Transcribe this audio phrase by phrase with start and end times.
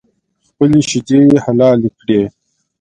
[0.49, 2.21] خپلې شیدې یې حلالې کړې